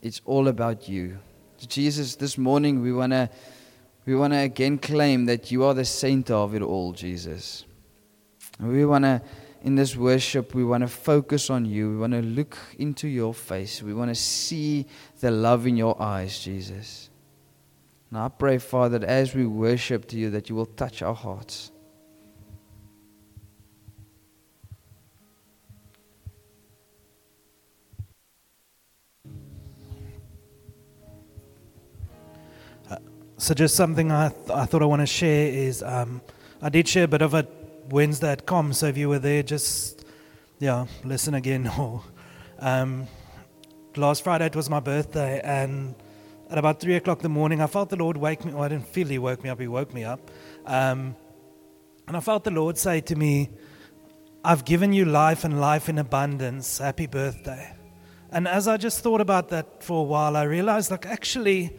[0.02, 1.20] it's all about you.
[1.68, 3.30] Jesus, this morning we want to
[4.06, 7.66] we want to again claim that you are the center of it all, Jesus.
[8.60, 9.22] We want to,
[9.64, 11.92] in this worship, we want to focus on you.
[11.92, 13.82] We want to look into your face.
[13.82, 14.86] We want to see
[15.22, 17.10] the love in your eyes, Jesus.
[18.12, 21.16] Now I pray, Father, that as we worship to you, that you will touch our
[21.16, 21.72] hearts.
[33.38, 36.22] So, just something I, th- I thought I want to share is um,
[36.62, 37.59] I did share a bit of it
[37.92, 38.74] Wednesday at Com.
[38.74, 40.06] So, if you were there, just
[40.60, 41.72] yeah, listen again.
[41.80, 42.04] Or
[42.60, 43.08] um,
[43.96, 45.96] last Friday it was my birthday, and
[46.50, 48.54] at about three o'clock in the morning, I felt the Lord wake me.
[48.54, 50.20] Well, I didn't feel He woke me up; He woke me up,
[50.66, 51.16] um,
[52.08, 53.50] and I felt the Lord say to me,
[54.44, 56.80] "I've given you life and life in abundance.
[56.80, 57.74] Happy birthday."
[58.32, 61.76] And as I just thought about that for a while, I realized, like, actually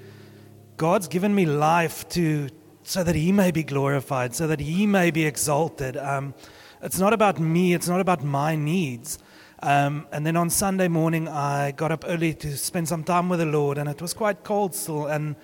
[0.77, 2.49] God's given me life to
[2.90, 5.96] so that He may be glorified, so that He may be exalted.
[5.96, 6.35] Um,
[6.83, 7.72] it's not about me.
[7.72, 9.20] It's not about my needs.
[9.62, 13.38] Um, and then on Sunday morning, I got up early to spend some time with
[13.38, 15.07] the Lord, and it was quite cold still.
[15.07, 15.37] And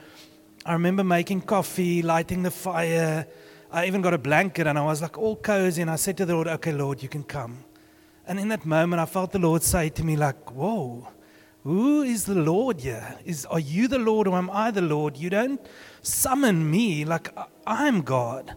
[0.65, 3.29] I remember making coffee, lighting the fire.
[3.71, 5.83] I even got a blanket, and I was like all cozy.
[5.83, 7.65] And I said to the Lord, "Okay, Lord, you can come."
[8.27, 11.07] And in that moment, I felt the Lord say to me, like, "Whoa."
[11.67, 13.19] Who is the Lord here?
[13.25, 15.17] Is, are you the Lord or am I the Lord?
[15.17, 15.61] You don't
[16.03, 17.29] summon me like
[17.67, 18.55] I'm God.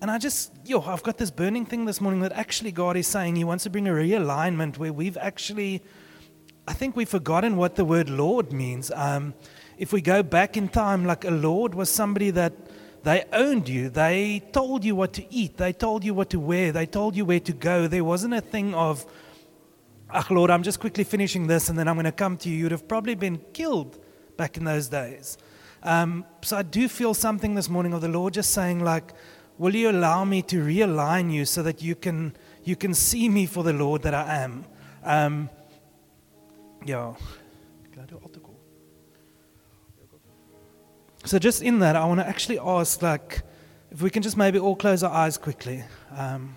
[0.00, 3.06] And I just, yo, I've got this burning thing this morning that actually God is
[3.06, 5.82] saying He wants to bring a realignment where we've actually,
[6.66, 8.90] I think we've forgotten what the word Lord means.
[8.90, 9.34] Um,
[9.78, 12.52] if we go back in time, like a Lord was somebody that
[13.04, 16.72] they owned you, they told you what to eat, they told you what to wear,
[16.72, 17.86] they told you where to go.
[17.86, 19.06] There wasn't a thing of,
[20.14, 22.56] Ach, Lord, I'm just quickly finishing this and then I'm going to come to you.
[22.56, 23.98] You'd have probably been killed
[24.36, 25.38] back in those days.
[25.82, 29.12] Um, so I do feel something this morning of the Lord just saying, like,
[29.58, 33.46] will you allow me to realign you so that you can, you can see me
[33.46, 34.64] for the Lord that I am?
[35.04, 35.50] Um,
[36.84, 37.14] yeah.
[41.24, 43.42] So just in that, I want to actually ask, like,
[43.90, 45.84] if we can just maybe all close our eyes quickly.
[46.16, 46.56] Um,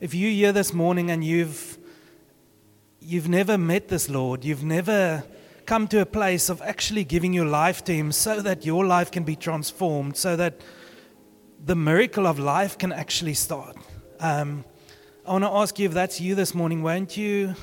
[0.00, 1.78] if you here this morning and you've
[3.00, 5.24] you've never met this Lord, you've never
[5.66, 9.10] come to a place of actually giving your life to Him so that your life
[9.10, 10.60] can be transformed, so that
[11.64, 13.76] the miracle of life can actually start.
[14.20, 14.64] Um,
[15.26, 17.54] I want to ask you if that's you this morning, won't you?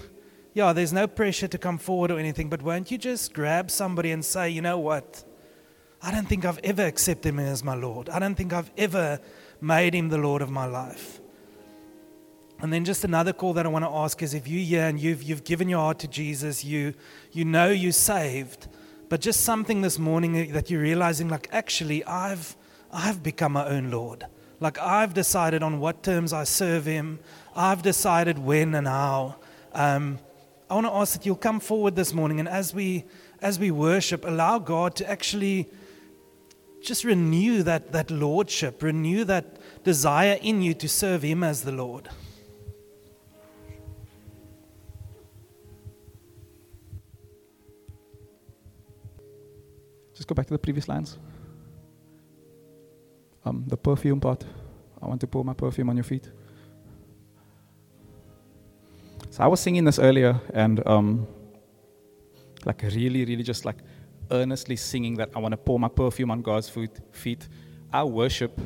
[0.53, 4.11] Yeah, there's no pressure to come forward or anything, but won't you just grab somebody
[4.11, 5.23] and say, you know what?
[6.01, 8.09] I don't think I've ever accepted Him as my Lord.
[8.09, 9.19] I don't think I've ever
[9.61, 11.18] made Him the Lord of my life.
[12.61, 14.99] And then just another call that I want to ask is if you're here and
[14.99, 16.93] you've, you've given your heart to Jesus, you,
[17.31, 18.67] you know you're saved,
[19.07, 22.57] but just something this morning that you're realizing, like, actually, I've,
[22.91, 24.25] I've become my own Lord.
[24.59, 27.19] Like, I've decided on what terms I serve Him,
[27.55, 29.37] I've decided when and how.
[29.73, 30.19] Um,
[30.69, 33.05] I want to ask that you'll come forward this morning and as we,
[33.41, 35.69] as we worship, allow God to actually
[36.81, 41.71] just renew that, that lordship, renew that desire in you to serve Him as the
[41.71, 42.09] Lord.
[50.29, 51.17] Go back to the previous lines.
[53.43, 54.45] Um, the perfume part.
[55.01, 56.29] I want to pour my perfume on your feet.
[59.31, 61.27] So I was singing this earlier, and um,
[62.65, 63.77] like really, really just like
[64.31, 66.71] earnestly singing that I want to pour my perfume on God's
[67.11, 67.47] feet.
[67.91, 68.59] Our worship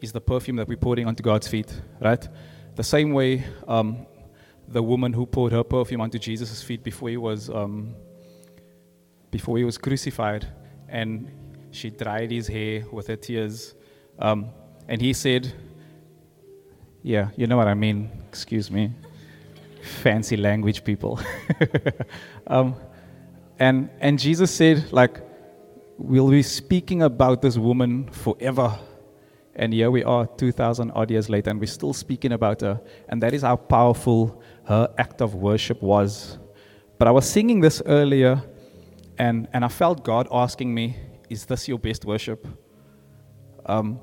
[0.00, 2.28] is the perfume that we're pouring onto God's feet, right?
[2.76, 4.06] The same way um,
[4.68, 7.94] the woman who poured her perfume onto Jesus' feet before he was um,
[9.30, 10.46] before he was crucified,
[10.88, 11.30] and
[11.70, 13.74] she dried his hair with her tears,
[14.18, 14.46] um,
[14.88, 15.52] and he said,
[17.02, 18.10] "Yeah, you know what I mean.
[18.28, 18.92] Excuse me,
[19.82, 21.20] fancy language, people."
[22.46, 22.74] um,
[23.58, 25.20] and and Jesus said, like,
[25.98, 28.78] we'll be speaking about this woman forever.
[29.54, 32.78] And here we are, 2,000 odd years later, and we're still speaking about her.
[33.08, 36.38] And that is how powerful her act of worship was.
[36.98, 38.42] But I was singing this earlier,
[39.18, 40.96] and, and I felt God asking me,
[41.28, 42.46] Is this your best worship?
[43.66, 44.00] Um,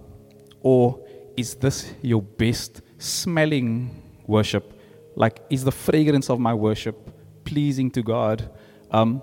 [0.62, 1.06] or
[1.38, 4.80] is this your best smelling worship?
[5.16, 8.50] Like, is the fragrance of my worship pleasing to God?
[8.92, 9.22] Um,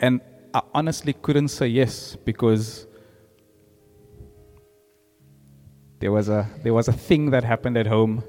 [0.00, 0.20] and
[0.54, 2.86] I honestly couldn't say yes because
[6.00, 8.24] there was a there was a thing that happened at home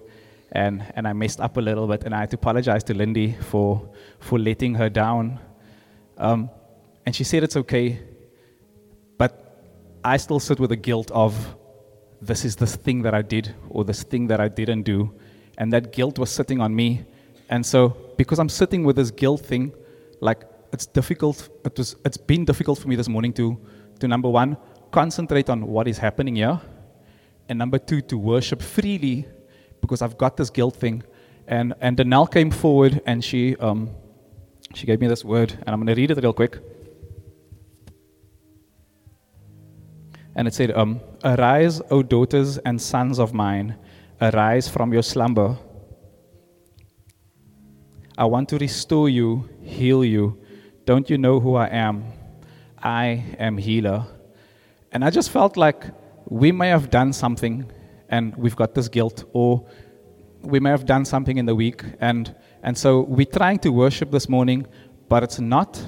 [0.52, 3.34] and, and I messed up a little bit and I had to apologize to Lindy
[3.34, 3.90] for
[4.20, 5.40] for letting her down.
[6.18, 6.50] Um,
[7.06, 8.00] and she said it's okay,
[9.18, 9.32] but
[10.04, 11.56] I still sit with the guilt of
[12.22, 15.14] this is this thing that I did or this thing that I didn't do.
[15.58, 17.06] And that guilt was sitting on me.
[17.50, 19.74] And so because I'm sitting with this guilt thing,
[20.22, 23.60] like it's difficult it was it's been difficult for me this morning to
[24.00, 24.58] to number one,
[24.92, 26.60] concentrate on what is happening here
[27.50, 29.26] and number two, to worship freely
[29.82, 31.04] because I've got this guilt thing.
[31.48, 33.90] And, and Danelle came forward and she, um,
[34.74, 36.58] she gave me this word, and I'm going to read it real quick.
[40.36, 43.76] And it said, um, Arise, O daughters and sons of mine,
[44.20, 45.58] arise from your slumber.
[48.18, 50.40] I want to restore you, heal you.
[50.86, 52.06] Don't you know who I am?
[52.82, 54.06] I am healer.
[54.92, 55.86] And I just felt like
[56.26, 57.72] we may have done something
[58.10, 59.66] and we've got this guilt, or
[60.42, 64.10] we may have done something in the week, and, and so we're trying to worship
[64.10, 64.66] this morning,
[65.10, 65.82] but it's not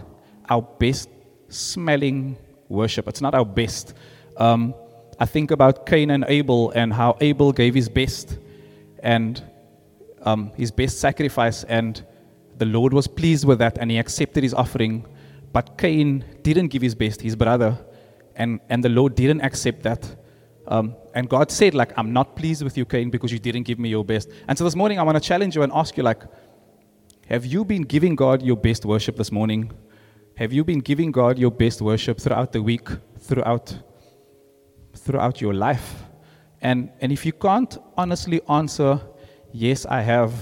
[0.50, 1.10] our best
[1.48, 2.38] smelling
[2.70, 3.08] worship.
[3.08, 3.94] It's not our best.
[4.38, 4.76] Um,
[5.18, 8.38] I think about Cain and Abel and how Abel gave his best
[9.02, 9.42] and
[10.24, 12.04] um, his best sacrifice, and
[12.58, 15.06] the Lord was pleased with that and he accepted his offering.
[15.54, 17.78] But Cain didn't give his best, his brother,
[18.36, 20.16] and, and the Lord didn't accept that.
[20.68, 23.80] Um, and God said, like, I'm not pleased with you, Cain, because you didn't give
[23.80, 24.30] me your best.
[24.48, 26.24] And so this morning, I want to challenge you and ask you, like,
[27.28, 29.72] have you been giving God your best worship this morning?
[30.36, 32.88] Have you been giving God your best worship throughout the week,
[33.20, 33.76] throughout,
[34.96, 36.04] throughout your life?
[36.62, 39.02] And, and if you can't honestly answer,
[39.52, 40.34] yes, I have,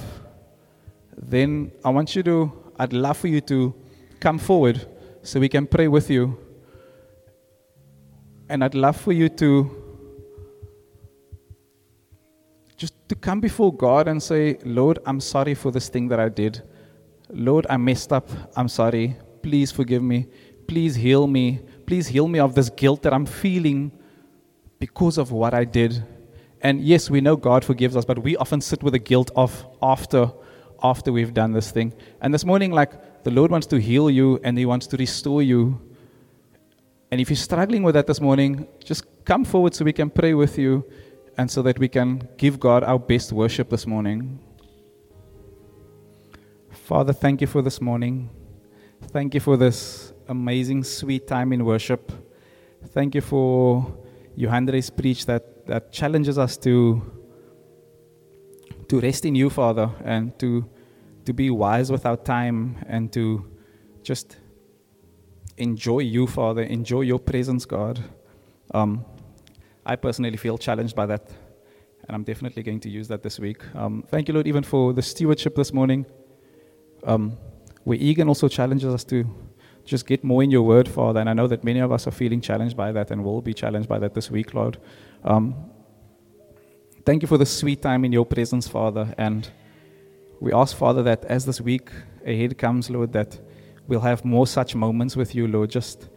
[1.16, 3.74] then I want you to, I'd love for you to
[4.20, 4.86] come forward
[5.22, 6.38] so we can pray with you.
[8.50, 9.80] And I'd love for you to
[12.76, 16.28] just to come before God and say, Lord, I'm sorry for this thing that I
[16.28, 16.62] did.
[17.34, 18.30] Lord, I messed up.
[18.56, 19.18] I'm sorry.
[19.42, 20.28] Please forgive me.
[20.68, 21.60] Please heal me.
[21.86, 23.92] Please heal me of this guilt that I'm feeling
[24.80, 26.04] because of what I did.
[26.62, 29.66] And yes, we know God forgives us, but we often sit with the guilt of
[29.82, 30.32] after
[30.82, 31.94] after we've done this thing.
[32.22, 35.42] And this morning, like the Lord wants to heal you and He wants to restore
[35.42, 35.80] you.
[37.10, 40.34] And if you're struggling with that this morning, just come forward so we can pray
[40.34, 40.86] with you
[41.38, 44.40] and so that we can give God our best worship this morning.
[46.84, 48.30] Father, thank you for this morning.
[49.04, 52.12] Thank you for this amazing, sweet time in worship.
[52.88, 53.98] Thank you for
[54.38, 57.02] Johandre's preach that, that challenges us to,
[58.90, 60.70] to rest in you, Father, and to,
[61.24, 63.50] to be wise with our time and to
[64.02, 64.36] just
[65.56, 68.04] enjoy you, Father, enjoy your presence, God.
[68.74, 69.06] Um,
[69.86, 71.30] I personally feel challenged by that,
[72.10, 73.64] and I'm definitely going to use that this week.
[73.74, 76.06] Um, thank you, Lord, even for the stewardship this morning.
[77.06, 77.38] Um,
[77.84, 79.26] where Egan also challenges us to
[79.86, 82.12] just get more in your word, Father, and I know that many of us are
[82.12, 84.78] feeling challenged by that and will be challenged by that this week, Lord.
[85.24, 85.56] Um,
[87.06, 89.50] thank you for the sweet time in your presence, Father, and
[90.40, 91.90] we ask, Father, that as this week
[92.26, 93.40] ahead comes, Lord, that
[93.88, 96.10] we'll have more such moments with you, Lord, just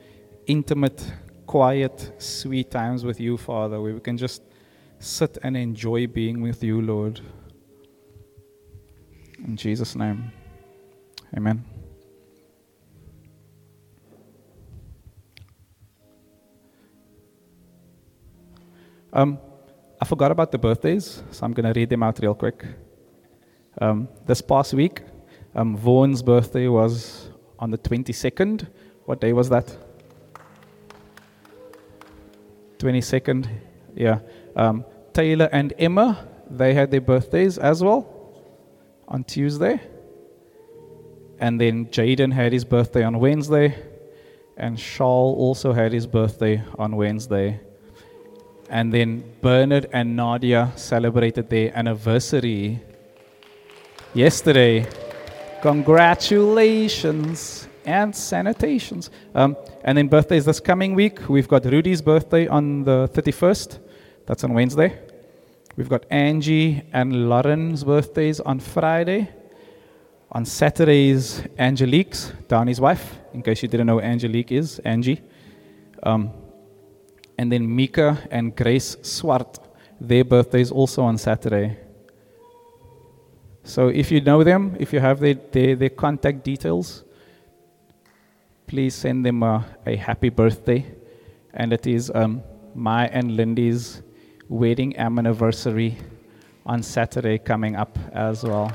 [0.47, 1.13] intimate
[1.47, 4.43] quiet, sweet times with you, Father, where we can just
[4.99, 7.21] sit and enjoy being with you, Lord.
[9.45, 10.33] In Jesus' name,
[11.37, 11.65] amen.
[19.13, 19.39] Um,
[20.01, 22.65] I forgot about the birthdays, so I'm going to read them out real quick.
[23.81, 25.03] Um, this past week,
[25.55, 25.77] um,
[26.23, 28.67] birthday was on the 22nd.
[29.07, 29.75] What day was that?
[32.79, 33.49] 22nd.
[33.95, 34.19] Yeah.
[34.55, 34.85] Um,
[35.15, 38.07] Taylor and Emma, they had their birthdays as well
[39.09, 39.81] on Tuesday.
[41.39, 43.77] And then Jaden had his birthday on Wednesday.
[44.57, 47.61] And Charles also had his birthday on Wednesday.
[48.71, 52.81] And then Bernard and Nadia celebrated their anniversary
[54.15, 54.87] yesterday.
[55.63, 59.11] Congratulations and sanitations.
[59.35, 61.29] Um, and then birthdays this coming week.
[61.29, 63.79] We've got Rudy's birthday on the 31st.
[64.27, 64.99] That's on Wednesday.
[65.77, 69.29] We've got Angie and Lauren's birthdays on Friday.
[70.37, 75.23] On Saturdays, Angelique's, Donnie's wife, in case you didn't know Angelique is, Angie.
[76.03, 76.31] Um,
[77.39, 79.59] and then Mika and Grace Swart,
[79.99, 81.79] their birthdays also on Saturday.
[83.65, 87.05] So if you know them, if you have their, their, their contact details,
[88.67, 90.85] please send them a, a happy birthday.
[91.55, 92.43] And it is um,
[92.75, 94.03] my and Lindy's
[94.51, 95.97] wedding anniversary
[96.67, 98.71] on Saturday coming up as well.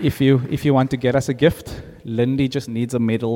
[0.00, 3.26] If you, if you want to get us a gift, Lindy just needs a medal